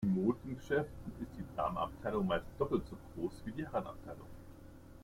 In 0.03 0.15
Modegeschäften 0.15 1.11
ist 1.21 1.29
die 1.37 1.43
Damenabteilung 1.55 2.25
meist 2.25 2.47
doppelt 2.57 2.81
so 2.89 2.97
groß 3.13 3.33
wie 3.45 3.51
die 3.51 3.67
Herrenabteilung. 3.71 4.25